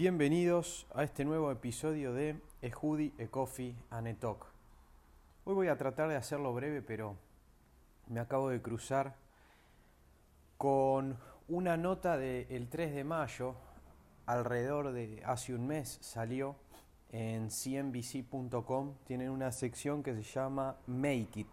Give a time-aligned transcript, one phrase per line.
[0.00, 4.46] Bienvenidos a este nuevo episodio de E Hoodie, E Coffee and E Talk.
[5.44, 7.18] Hoy voy a tratar de hacerlo breve, pero
[8.06, 9.14] me acabo de cruzar
[10.56, 11.18] con
[11.48, 13.56] una nota del 3 de mayo,
[14.24, 16.56] alrededor de hace un mes salió
[17.12, 21.48] en cnbc.com, tienen una sección que se llama Make It,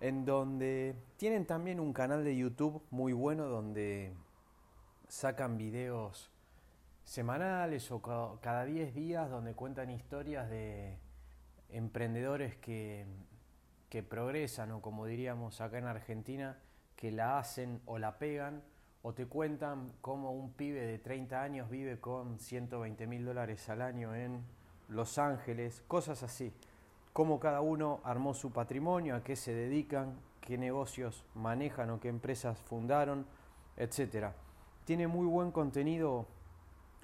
[0.00, 4.12] en donde tienen también un canal de YouTube muy bueno donde
[5.06, 6.32] sacan videos
[7.06, 8.02] semanales o
[8.42, 10.98] cada 10 días donde cuentan historias de
[11.70, 13.06] emprendedores que,
[13.88, 16.58] que progresan o como diríamos acá en Argentina,
[16.96, 18.62] que la hacen o la pegan
[19.02, 23.82] o te cuentan cómo un pibe de 30 años vive con 120 mil dólares al
[23.82, 24.44] año en
[24.88, 26.52] Los Ángeles, cosas así.
[27.12, 32.08] Cómo cada uno armó su patrimonio, a qué se dedican, qué negocios manejan o qué
[32.08, 33.26] empresas fundaron,
[33.76, 34.32] etc.
[34.84, 36.26] Tiene muy buen contenido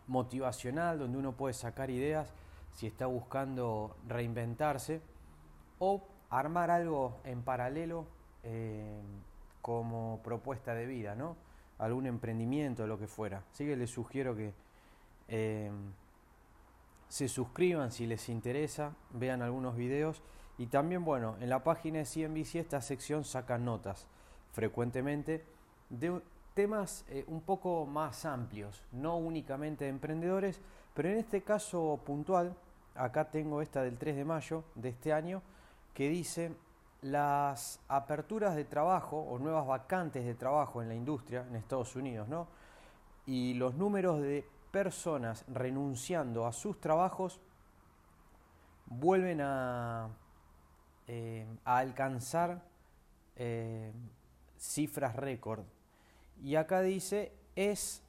[0.07, 2.33] motivacional donde uno puede sacar ideas
[2.75, 5.01] si está buscando reinventarse
[5.79, 8.07] o armar algo en paralelo
[8.43, 9.01] eh,
[9.61, 11.37] como propuesta de vida, ¿no?
[11.79, 13.43] Algún emprendimiento, lo que fuera.
[13.53, 14.55] Así que les sugiero que
[15.29, 15.71] eh,
[17.09, 20.23] se suscriban si les interesa, vean algunos videos
[20.59, 24.07] y también, bueno, en la página de CNBC esta sección saca notas
[24.53, 25.45] frecuentemente
[25.91, 26.21] de
[26.55, 30.61] temas eh, un poco más amplios, no únicamente de emprendedores,
[30.95, 32.55] pero en este caso puntual,
[32.95, 35.43] acá tengo esta del 3 de mayo de este año,
[35.95, 36.55] que dice
[37.03, 42.29] las aperturas de trabajo o nuevas vacantes de trabajo en la industria en Estados Unidos,
[42.29, 42.47] ¿no?
[43.27, 47.41] Y los números de personas renunciando a sus trabajos
[48.87, 50.09] vuelven a,
[51.09, 52.63] eh, alcanzar
[53.37, 53.93] eh,
[54.59, 55.65] cifras récord
[56.43, 58.03] y acá dice, es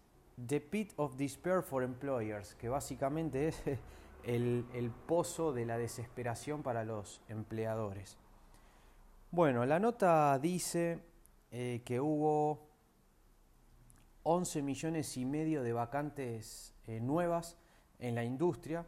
[0.47, 3.61] The Pit of Despair for Employers, que básicamente es
[4.23, 8.17] el, pozo de la desesperación para los empleadores.
[9.29, 10.99] Bueno, la nota dice
[11.51, 12.67] eh, que hubo
[14.23, 17.57] 11 millones y medio de vacantes eh, nuevas
[17.99, 18.85] en la industria.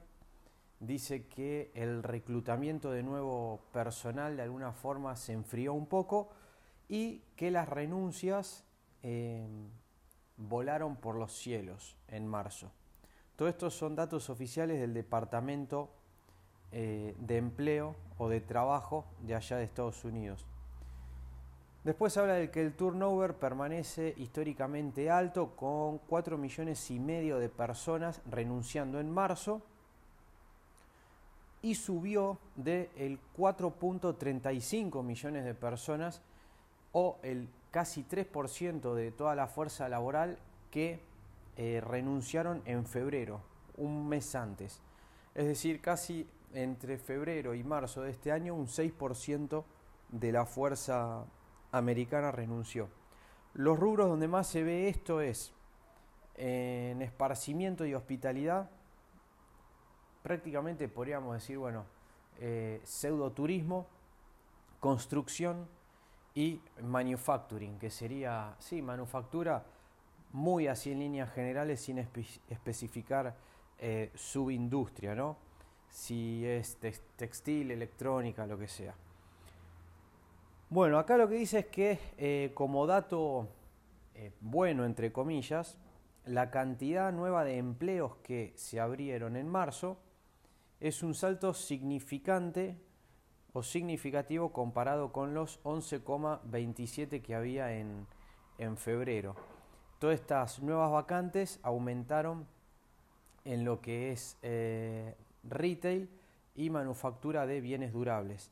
[0.79, 6.29] Dice que el reclutamiento de nuevo personal de alguna forma se enfrió un poco
[6.87, 8.65] y que las renuncias
[9.07, 9.69] Em,
[10.35, 12.71] volaron por los cielos en marzo.
[13.35, 15.91] Todos estos son datos oficiales del Departamento
[16.71, 20.47] eh, de Empleo o de Trabajo de allá de Estados Unidos.
[21.83, 27.49] Después habla de que el turnover permanece históricamente alto con 4 millones y medio de
[27.49, 29.61] personas renunciando en marzo
[31.61, 36.23] y subió de el 4.35 millones de personas
[36.91, 40.39] o el casi 3% de toda la fuerza laboral
[40.71, 41.01] que
[41.57, 43.41] eh, renunciaron en febrero,
[43.75, 44.81] un mes antes.
[45.33, 49.65] Es decir, casi entre febrero y marzo de este año un 6%
[50.07, 51.25] de la fuerza
[51.73, 52.87] americana renunció.
[53.53, 55.51] Los rubros donde más se ve esto es
[56.35, 58.69] en esparcimiento y hospitalidad,
[60.23, 61.83] prácticamente podríamos decir, bueno,
[62.39, 63.85] eh, pseudo turismo,
[64.79, 65.67] construcción,
[66.35, 69.65] y manufacturing, que sería, sí, manufactura
[70.33, 73.35] muy así en líneas generales sin especificar
[73.79, 75.37] eh, subindustria, ¿no?
[75.89, 76.77] Si es
[77.15, 78.93] textil, electrónica, lo que sea.
[80.69, 83.47] Bueno, acá lo que dice es que eh, como dato
[84.15, 85.77] eh, bueno, entre comillas,
[86.25, 89.97] la cantidad nueva de empleos que se abrieron en marzo
[90.79, 92.77] es un salto significante
[93.55, 98.05] o significativo comparado con los 11,27 que había en,
[98.75, 99.33] febrero.
[99.97, 102.45] Todas estas nuevas vacantes aumentaron
[103.45, 106.09] en lo que es eh, retail
[106.53, 108.51] y manufactura de bienes durables,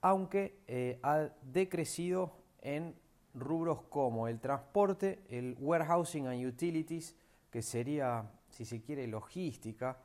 [0.00, 2.32] aunque eh, ha decrecido
[2.62, 2.94] en
[3.34, 7.14] rubros como el transporte, el warehousing and utilities,
[7.50, 9.98] que sería, si se quiere, logística,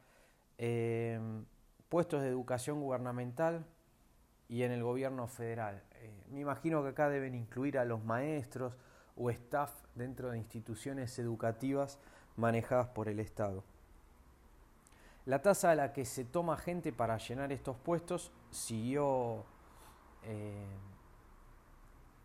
[0.58, 1.18] eh,
[1.88, 3.66] puestos de educación gubernamental,
[4.50, 5.82] y en el gobierno federal.
[5.96, 8.74] Eh, me imagino que acá deben incluir a los maestros
[9.16, 12.00] o staff dentro de instituciones educativas
[12.36, 13.64] manejadas por el Estado.
[15.26, 19.46] La tasa a la que se toma gente para llenar estos puestos siguió,
[20.24, 20.66] eh,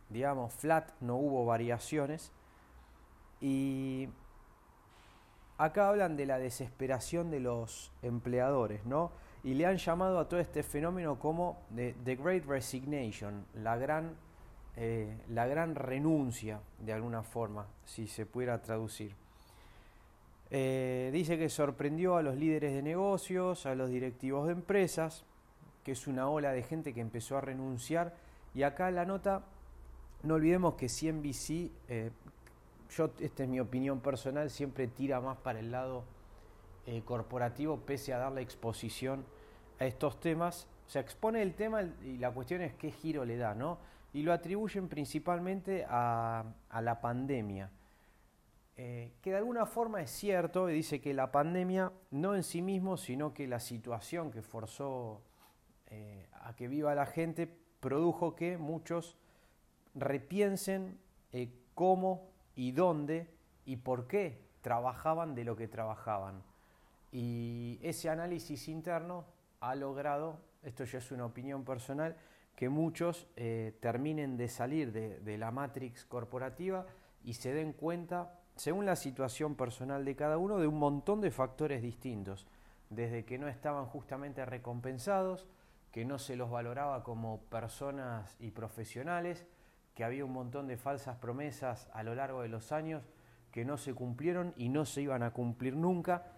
[0.08, 2.32] digamos, flat, no hubo variaciones.
[3.40, 4.08] Y
[5.58, 9.12] acá hablan de la desesperación de los empleadores, ¿no?
[9.44, 14.14] Y le han llamado a todo este fenómeno como the, Great Resignation, la gran,
[14.76, 19.14] eh, la gran renuncia, de alguna forma, si se pudiera traducir.
[20.50, 25.24] Eh, dice que sorprendió a los líderes de negocios, a los directivos de empresas,
[25.84, 28.14] que es una ola de gente que empezó a renunciar.
[28.54, 29.44] Y acá la nota,
[30.22, 32.10] no olvidemos que CNBC, eh,
[32.90, 36.04] yo, esta es mi opinión personal, siempre tira más para el lado
[36.90, 39.26] eh, corporativo, pese a darle exposición
[39.78, 40.66] a estos temas.
[40.86, 43.76] O sea, expone el tema y la cuestión es qué giro le da, ¿no?
[44.14, 46.46] Y lo atribuyen principalmente a,
[46.80, 47.70] la pandemia.
[48.78, 52.96] Eh, que de alguna forma es cierto, dice que la pandemia no en sí mismo,
[52.96, 55.20] sino que la situación que forzó
[55.88, 59.18] eh, a que viva la gente produjo que muchos
[59.94, 60.98] repiensen
[61.74, 63.28] cómo y dónde
[63.66, 66.42] y por qué trabajaban de lo que trabajaban.
[67.10, 69.24] Y ese análisis interno
[69.60, 72.16] ha logrado, esto ya es una opinión personal,
[72.54, 76.86] que muchos eh, terminen de salir de, la matrix corporativa
[77.22, 81.30] y se den cuenta, según la situación personal de cada uno, de un montón de
[81.30, 82.46] factores distintos,
[82.90, 85.46] desde que no estaban justamente recompensados,
[85.92, 89.46] que no se los valoraba como personas y profesionales,
[89.94, 93.08] que había un montón de falsas promesas a lo largo de los años
[93.52, 96.37] que no se cumplieron y no se iban a cumplir nunca,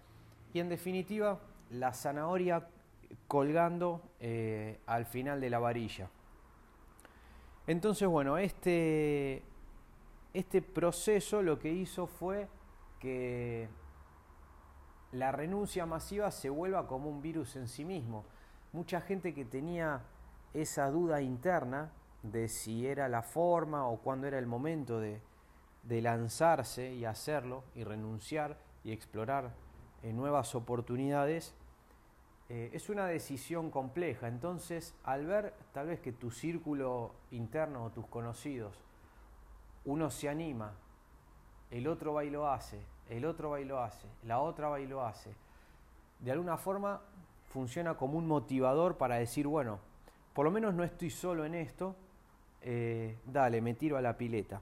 [0.53, 1.39] y en definitiva
[1.69, 2.67] la zanahoria
[3.27, 6.09] colgando eh, al final de la varilla.
[7.67, 9.43] Entonces, bueno, este,
[10.33, 12.47] este proceso lo que hizo fue
[12.99, 13.69] que
[15.11, 18.25] la renuncia masiva se vuelva como un virus en sí mismo.
[18.73, 20.01] Mucha gente que tenía
[20.53, 21.91] esa duda interna
[22.23, 25.21] de si era la forma o cuándo era el momento de,
[25.83, 29.53] de lanzarse y hacerlo y renunciar y explorar
[30.03, 31.53] en nuevas oportunidades,
[32.49, 34.27] eh, es una decisión compleja.
[34.27, 38.75] Entonces, al ver tal vez que tu círculo interno o tus conocidos,
[39.85, 40.73] uno se anima,
[41.69, 44.79] el otro va y lo hace, el otro va y lo hace, la otra va
[44.79, 45.33] y lo hace,
[46.19, 47.01] de alguna forma
[47.51, 49.79] funciona como un motivador para decir, bueno,
[50.33, 51.95] por lo menos no estoy solo en esto,
[52.61, 54.61] eh, dale, me tiro a la pileta.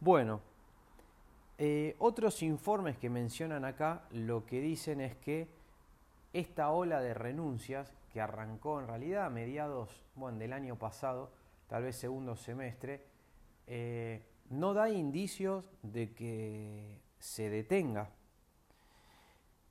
[0.00, 0.40] Bueno,
[1.64, 5.46] eh, otros informes que mencionan acá lo que dicen es que
[6.32, 10.04] esta ola de renuncias que arrancó en realidad a mediados
[10.40, 11.30] del año pasado,
[11.68, 13.06] tal vez segundo semestre,
[13.68, 18.10] eh, no da indicios de que se detenga.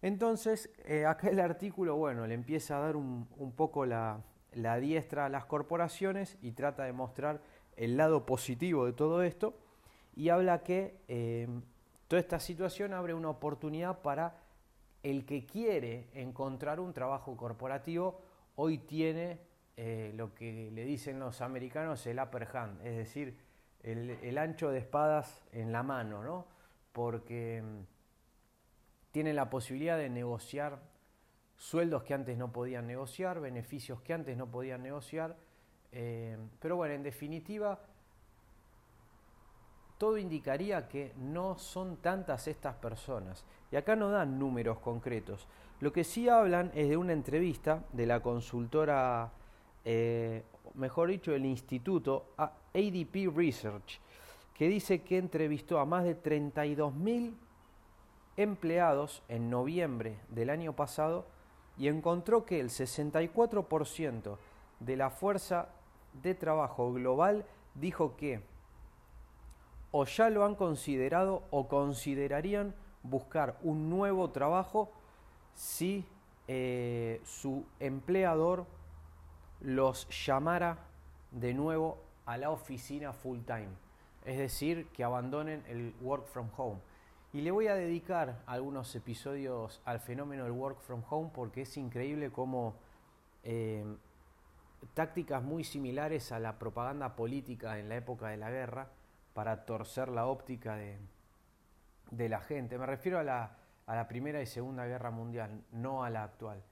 [0.02, 3.28] Entonces, eh, acá el artículo, bueno, le empieza a dar un,
[3.58, 4.24] poco la,
[4.80, 7.42] diestra a las corporaciones y trata de mostrar
[7.76, 9.58] el lado positivo de todo esto
[10.16, 10.96] y habla que
[12.12, 14.36] Toda esta situación abre una oportunidad para
[15.02, 18.20] el que quiere encontrar un trabajo corporativo,
[18.58, 19.40] hoy tiene
[19.78, 23.38] eh, lo que le dicen los americanos el upper hand, es decir,
[23.82, 26.48] el, ancho de espadas en la mano, ¿no?
[26.92, 27.80] porque mm,
[29.14, 30.82] tiene la posibilidad de negociar
[31.56, 35.38] sueldos que antes no podían negociar, beneficios que antes no podían negociar,
[35.94, 37.80] eh, pero bueno, en definitiva,
[40.02, 43.46] todo indicaría que no son tantas estas personas.
[43.72, 45.48] Y acá no dan números concretos.
[45.80, 49.32] Lo que sí hablan es de una entrevista de la consultora,
[49.86, 50.42] eh,
[50.74, 54.00] mejor dicho, el instituto ADP Research,
[54.56, 57.36] que dice que entrevistó a más de 32.000
[58.38, 61.28] empleados en noviembre del año pasado
[61.78, 64.38] y encontró que el 64%
[64.80, 65.70] de la fuerza
[66.24, 67.46] de trabajo global
[67.76, 68.50] dijo que
[69.92, 74.92] o ya lo han considerado o considerarían buscar un nuevo trabajo
[75.54, 76.06] si
[76.48, 78.66] eh, su empleador
[79.62, 80.78] los llamara
[81.32, 83.70] de nuevo a la oficina full time,
[84.26, 86.80] es decir, que abandonen el work from home.
[87.34, 91.78] Y le voy a dedicar algunos episodios al fenómeno del work from home porque es
[91.78, 92.76] increíble cómo
[93.44, 93.86] eh,
[94.94, 98.90] tácticas muy similares a la propaganda política en la época de la guerra,
[99.34, 102.78] para torcer la óptica de, la gente.
[102.78, 103.58] Me refiero a la,
[104.08, 106.64] Primera y Segunda Guerra Mundial, no a la actual,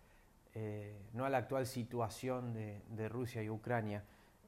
[0.53, 4.03] eh, no a la actual situación de, Rusia y Ucrania.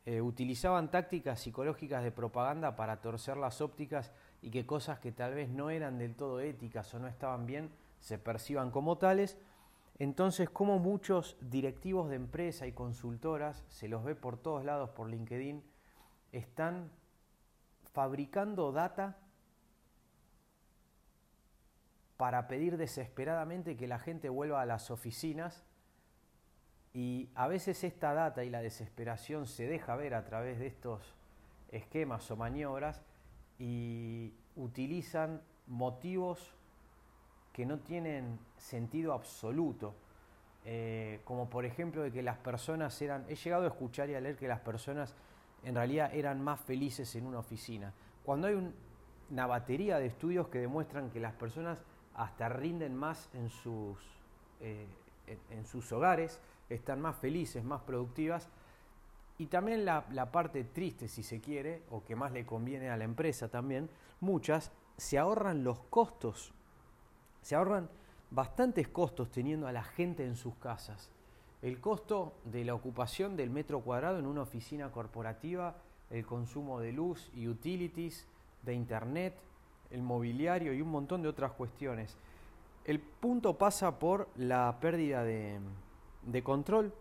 [0.05, 5.35] Eh, utilizaban tácticas psicológicas de propaganda para torcer las ópticas y que cosas que tal
[5.35, 7.69] vez no eran del todo éticas o no estaban bien
[8.01, 9.37] se perciban como tales.
[9.99, 15.07] Entonces, como muchos directivos de empresa y consultoras, se los ve por todos lados por
[15.07, 15.63] LinkedIn,
[16.31, 16.91] están
[17.93, 19.17] fabricando data
[22.17, 25.63] para pedir desesperadamente que la gente vuelva a las oficinas
[26.93, 31.15] y a veces esta data y la desesperación se deja ver a través de estos
[31.71, 33.01] esquemas o maniobras
[33.57, 36.53] y utilizan motivos
[37.53, 39.95] que no tienen sentido absoluto.
[40.63, 44.21] Eh, como por ejemplo de que las personas eran, he llegado a escuchar y a
[44.21, 45.15] leer que las personas
[45.63, 47.93] en realidad eran más felices en una oficina.
[48.23, 48.73] Cuando hay
[49.29, 51.79] una batería de estudios que demuestran que las personas
[52.15, 53.97] hasta rinden más en sus,
[54.59, 54.85] eh,
[55.49, 56.39] en, sus hogares,
[56.69, 58.49] están más felices, más productivas.
[59.37, 62.97] Y también la, la parte triste, si se quiere, o que más le conviene a
[62.97, 63.89] la empresa también,
[64.19, 66.53] muchas se ahorran los costos,
[67.41, 67.89] se ahorran
[68.29, 71.09] bastantes costos teniendo a la gente en sus casas.
[71.61, 75.75] El costo de la ocupación del metro cuadrado en una oficina corporativa,
[76.09, 78.25] el consumo de luz y utilities,
[78.63, 79.35] de internet,
[79.91, 82.17] el mobiliario y un montón de otras cuestiones.
[82.85, 85.59] El punto pasa por la pérdida de,
[86.43, 86.93] control.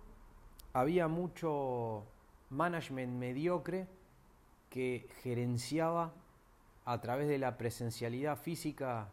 [0.72, 2.04] Había mucho
[2.50, 3.86] management mediocre
[4.68, 6.12] que gerenciaba
[6.84, 9.08] a través de la presencialidad física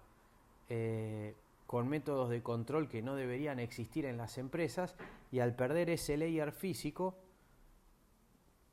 [0.69, 1.35] eh,
[1.67, 4.95] con métodos de control que no deberían existir en las empresas
[5.31, 7.17] y al perder ese layer físico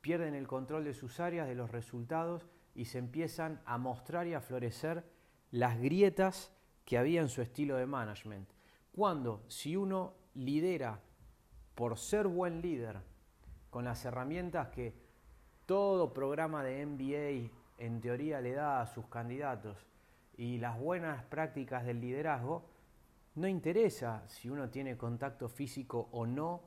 [0.01, 4.33] pierden el control de sus áreas, de los resultados y se empiezan a mostrar y
[4.33, 5.03] a florecer
[5.51, 6.51] las grietas
[6.85, 8.47] que había en su estilo de management.
[8.91, 10.99] Cuando si uno lidera
[11.73, 13.01] por ser buen líder,
[13.69, 14.93] con las herramientas que
[15.65, 19.85] todo programa de MBA en teoría le da a sus candidatos
[20.37, 22.69] y las buenas prácticas del liderazgo,
[23.35, 26.61] no interesa si uno tiene contacto físico o no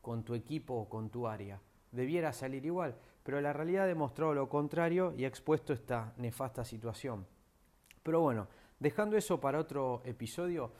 [0.00, 1.60] con tu equipo o con tu área.
[1.92, 6.64] Debiera salir igual, pero la realidad ha demostrado lo contrario y ha expuesto esta nefasta
[6.64, 7.26] situación.
[8.02, 8.48] Pero bueno,
[8.78, 10.72] dejando eso para otro episodio,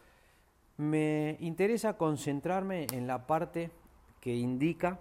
[0.77, 3.71] me interesa concentrarme en la parte
[4.21, 5.01] que indica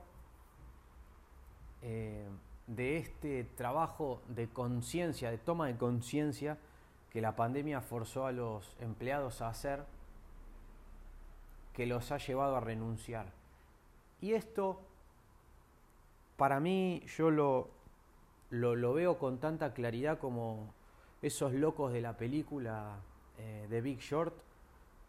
[1.81, 2.27] eh,
[2.67, 6.57] de este trabajo de conciencia, de toma de conciencia
[7.09, 9.85] que la pandemia forzó a los empleados a hacer
[11.79, 13.27] que los ha llevado a renunciar.
[14.19, 14.81] Y esto,
[16.35, 17.69] para mí, yo lo,
[18.49, 20.73] lo, veo con tanta claridad como
[21.21, 22.97] esos locos de la película
[23.37, 24.33] eh, de Big Short,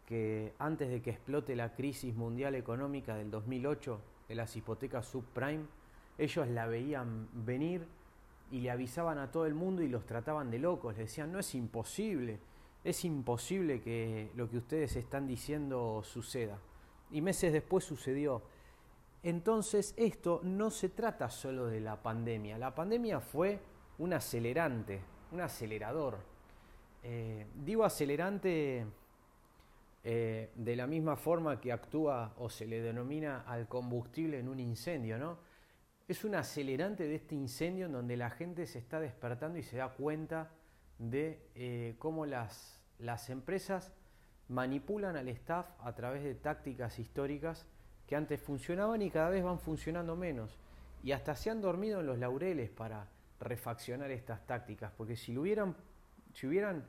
[0.05, 3.99] que antes de que explote la crisis mundial económica del 2008
[4.29, 5.65] de las hipotecas subprime,
[6.17, 7.85] ellos la veían venir
[8.49, 11.39] y le avisaban a todo el mundo y los trataban de locos, le decían, no
[11.39, 12.39] es imposible,
[12.83, 16.59] es imposible que lo que ustedes están diciendo suceda.
[17.11, 18.41] Y meses después sucedió.
[19.23, 22.57] Entonces esto no se trata solo de la pandemia.
[22.57, 23.59] La pandemia fue
[23.99, 26.17] un acelerante, un acelerador.
[27.03, 28.85] Eh, digo acelerante
[30.03, 34.59] eh, de la misma forma que actúa o se le denomina al combustible en un
[34.59, 35.37] incendio, ¿no?
[36.07, 39.77] Es un acelerante de este incendio en donde la gente se está despertando y se
[39.77, 40.49] da cuenta
[41.01, 43.91] de eh, cómo las, las empresas
[44.49, 47.65] manipulan al staff a través de tácticas históricas
[48.05, 50.59] que antes funcionaban y cada vez van funcionando menos.
[51.03, 53.07] Y hasta se han dormido en los laureles para
[53.39, 55.75] refaccionar estas tácticas, porque si, lo hubieran,
[56.33, 56.85] si hubieran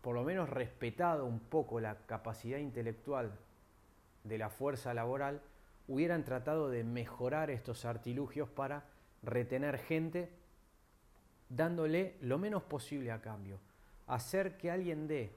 [0.00, 3.32] por lo menos respetado un poco la capacidad intelectual
[4.22, 5.42] de la fuerza laboral,
[5.86, 8.84] hubieran tratado de mejorar estos artilugios para
[9.22, 10.30] retener gente
[11.54, 13.58] dándole lo menos posible a cambio.
[14.06, 15.32] Hacer que alguien dé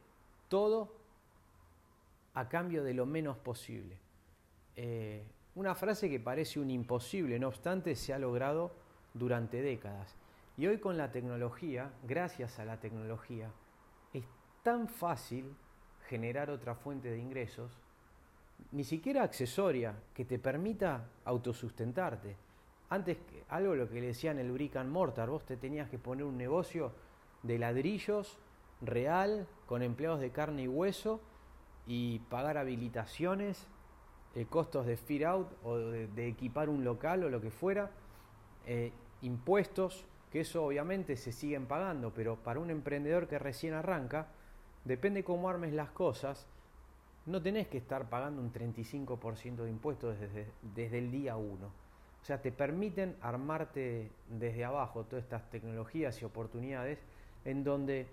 [0.50, 0.96] todo
[2.34, 3.98] a cambio de lo menos posible.
[4.76, 5.24] Eh,
[5.56, 8.72] una frase que parece un imposible, no obstante, se ha logrado
[9.14, 10.16] durante décadas.
[10.56, 13.52] Y hoy con la tecnología, gracias a la tecnología,
[14.14, 14.24] es
[14.64, 15.56] tan fácil
[16.08, 17.72] generar otra fuente de ingresos,
[18.72, 22.36] ni siquiera accesoria, que te permita autosustentarte.
[22.90, 23.18] Antes,
[23.50, 26.38] algo lo que le decían el brick and mortar, vos te tenías que poner un
[26.38, 26.94] negocio
[27.44, 28.38] de ladrillos
[28.82, 31.20] real, con empleados de carne y hueso,
[31.86, 33.68] y pagar habilitaciones,
[34.36, 37.92] eh, costos de fit out o de, equipar un local o lo que fuera,
[38.66, 38.92] eh,
[39.22, 44.28] impuestos, que eso obviamente se siguen pagando, pero para un emprendedor que recién arranca,
[44.86, 46.46] depende cómo armes las cosas,
[47.26, 51.87] no tenés que estar pagando un 35% de impuestos desde, el día 1.
[52.28, 57.00] Sea, te permiten armarte desde abajo todas estas tecnologías y oportunidades
[57.46, 58.06] en donde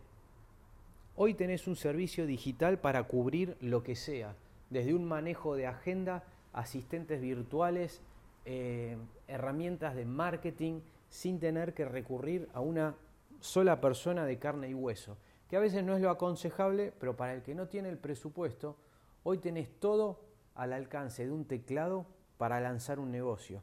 [1.17, 4.35] Hoy tenés un servicio digital para cubrir lo que sea,
[4.71, 8.03] desde un manejo de agenda, asistentes virtuales,
[8.45, 8.97] eh,
[9.29, 12.97] herramientas de marketing, sin tener que recurrir a una
[13.39, 15.17] sola persona de carne y hueso,
[15.49, 18.77] que a veces no es lo aconsejable, pero para el que no tiene el presupuesto,
[19.23, 20.21] hoy tenés todo
[20.57, 22.07] al alcance de un teclado
[22.39, 23.63] para lanzar un negocio.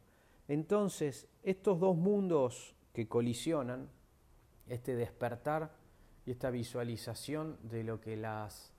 [0.51, 3.89] Entonces, estos dos mundos que colisionan,
[4.67, 5.71] este despertar
[6.25, 8.73] y esta visualización de lo que las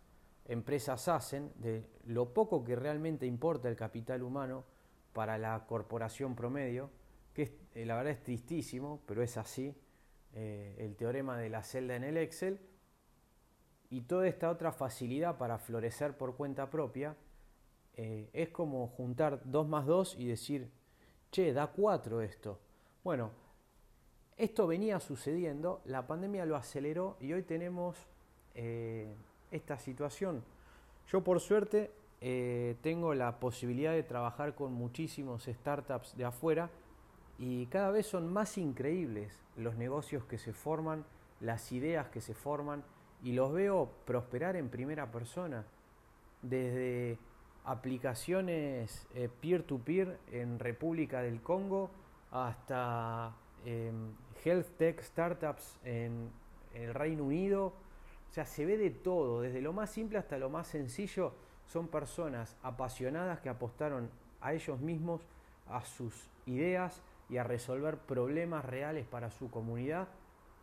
[0.45, 4.67] empresas hacen, de lo poco que realmente importa el capital humano
[5.15, 6.91] para la corporación promedio,
[7.33, 9.75] que eh, la verdad es tristísimo, pero es así,
[10.35, 12.61] eh, el teorema de la celda en el Excel,
[13.89, 17.17] y toda esta otra facilidad para florecer por cuenta propia,
[17.95, 20.71] eh, es como juntar 2 más 2 y decir,
[21.33, 22.61] che, da 4 esto.
[23.03, 23.31] Bueno,
[24.37, 27.97] esto venía sucediendo, la pandemia lo aceleró y hoy tenemos
[29.51, 30.45] esta situación.
[31.09, 31.91] Yo por suerte
[32.83, 36.69] tengo la posibilidad de trabajar con muchísimos startups de afuera
[37.39, 41.07] y cada vez son más increíbles los negocios que se forman,
[41.41, 42.85] las ideas que se forman,
[43.23, 45.65] y los veo prosperar en primera persona,
[46.43, 47.19] desde
[47.65, 51.91] aplicaciones eh, peer-to-peer en República del Congo
[52.31, 54.13] hasta em,
[54.45, 56.31] health tech startups en
[56.75, 57.67] el Reino Unido.
[57.67, 61.35] O sea, se ve de todo, desde lo más simple hasta lo más sencillo.
[61.67, 65.23] Son personas apasionadas que apostaron a ellos mismos,
[65.69, 67.03] a sus ideas,
[67.33, 70.09] y a resolver problemas reales para su comunidad.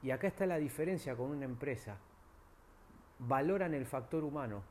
[0.04, 1.98] Y acá está la diferencia con una empresa.
[3.18, 4.62] Valoran el factor humano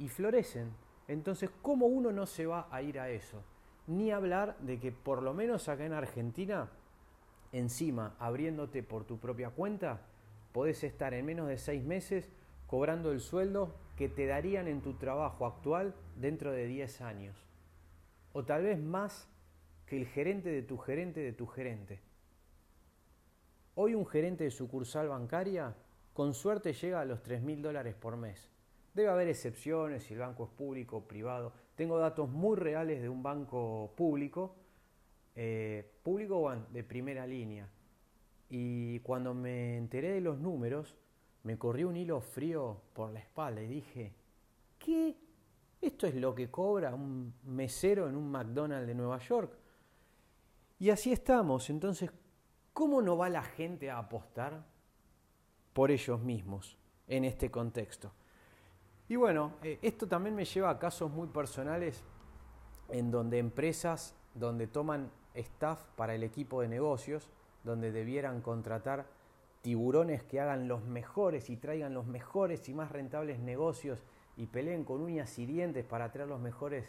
[0.00, 0.72] y florecen.
[1.06, 3.44] Entonces, ¿cómo uno no se va a ir a eso?
[3.86, 6.70] Ni hablar de que por lo menos acá en Argentina,
[7.52, 10.00] encima, abriéndote por tu propia cuenta,
[10.52, 12.30] podés estar en menos de seis meses
[12.66, 17.36] cobrando el sueldo que te darían en tu trabajo actual dentro de 10 años.
[18.32, 19.28] O tal vez más
[19.86, 22.00] que el gerente de tu gerente de tu gerente.
[23.74, 25.74] Hoy un gerente de sucursal bancaria
[26.14, 28.50] con suerte llega a los 3 mil dólares por mes.
[28.94, 31.52] Debe haber excepciones si el banco es público o privado.
[31.76, 34.56] Tengo datos muy reales de un banco público,
[35.36, 37.68] eh, público o de primera línea.
[38.48, 40.96] Y cuando me enteré de los números,
[41.44, 44.12] me corrió un hilo frío por la espalda y dije,
[44.78, 45.16] ¿qué?
[45.80, 49.56] ¿Esto es lo que cobra un mesero en un McDonald's de Nueva York?
[50.78, 51.70] Y así estamos.
[51.70, 52.10] Entonces,
[52.72, 54.66] ¿cómo no va la gente a apostar
[55.72, 56.76] por ellos mismos
[57.06, 58.12] en este contexto?
[59.10, 62.04] Y bueno, eh, esto también me lleva a casos muy personales
[62.90, 67.28] en donde empresas, donde toman staff para el equipo de negocios,
[67.64, 69.06] donde debieran contratar
[69.62, 74.04] tiburones que hagan los mejores y traigan los mejores y más rentables negocios
[74.36, 76.86] y peleen con uñas y dientes para traer los mejores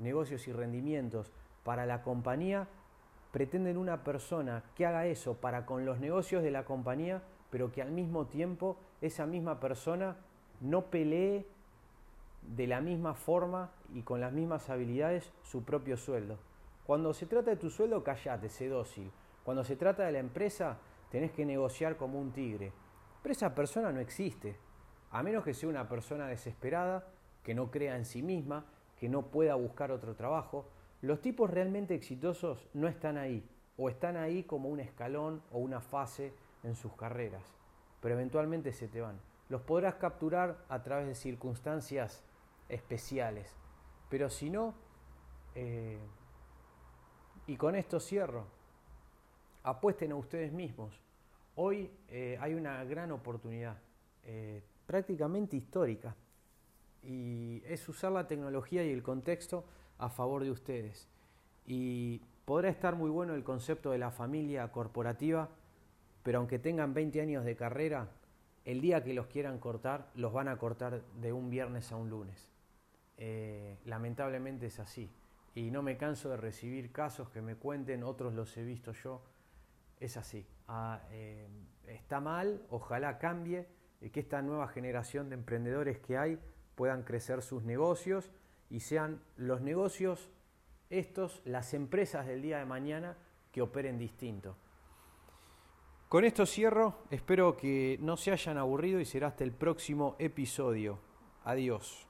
[0.00, 1.30] negocios y rendimientos
[1.62, 2.66] para la compañía,
[3.30, 7.80] pretenden una persona que haga eso para con los negocios de la compañía, pero que
[7.80, 10.16] al mismo tiempo esa misma persona
[10.60, 11.46] no pelee
[12.42, 16.38] de la misma forma y con las mismas habilidades su propio sueldo.
[16.84, 19.10] Cuando se trata de tu sueldo, callate, sé dócil.
[19.44, 20.78] Cuando se trata de la empresa,
[21.10, 22.72] tenés que negociar como un tigre.
[23.22, 24.56] Pero esa persona no existe,
[25.10, 27.06] a menos que sea una persona desesperada,
[27.42, 28.64] que no crea en sí misma,
[28.98, 30.66] que no pueda buscar otro trabajo,
[31.02, 35.80] los tipos realmente exitosos no están ahí, o están ahí como un escalón o una
[35.80, 37.42] fase en sus carreras,
[38.00, 39.18] pero eventualmente se te van.
[39.48, 42.22] Los podrás capturar a través de circunstancias
[42.70, 43.54] especiales,
[44.08, 44.74] pero si no,
[45.54, 45.98] eh,
[47.46, 48.46] y con esto cierro,
[49.62, 51.00] apuesten a ustedes mismos.
[51.56, 53.78] Hoy eh, hay una gran oportunidad,
[54.24, 56.16] eh, prácticamente histórica,
[57.02, 59.64] y es usar la tecnología y el contexto
[59.98, 61.08] a favor de ustedes.
[61.66, 65.48] Y podrá estar muy bueno el concepto de la familia corporativa,
[66.22, 68.08] pero aunque tengan 20 años de carrera,
[68.64, 72.10] el día que los quieran cortar, los van a cortar de un viernes a un
[72.10, 72.48] lunes.
[73.22, 75.12] Eh, lamentablemente es así.
[75.54, 79.22] Y no me canso de recibir casos que me cuenten, otros los he visto yo.
[80.00, 80.46] Es así.
[80.66, 81.46] Ah, eh,
[81.86, 83.68] está mal, ojalá cambie,
[84.12, 86.38] que esta nueva generación de emprendedores que hay
[86.74, 88.30] puedan crecer sus negocios
[88.70, 90.30] y sean los negocios
[90.88, 93.18] estos, las empresas del día de mañana
[93.52, 94.56] que operen distinto.
[96.08, 100.98] Con esto cierro, espero que no se hayan aburrido y será hasta el próximo episodio.
[101.44, 102.09] Adiós.